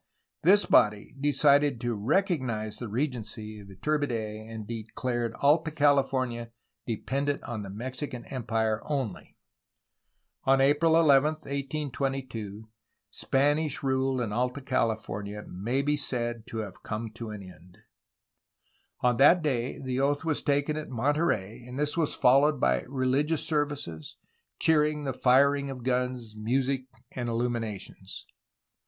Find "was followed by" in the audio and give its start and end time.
21.95-22.81